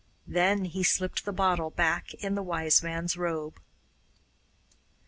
Then 0.25 0.65
he 0.65 0.81
slipped 0.81 1.25
the 1.25 1.31
bottle 1.31 1.69
back 1.69 2.15
in 2.15 2.33
the 2.33 2.41
Wise 2.41 2.81
Man's 2.81 3.15
robe. 3.15 3.59